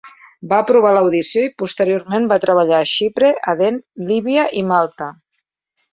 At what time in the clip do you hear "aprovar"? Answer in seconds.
0.63-0.93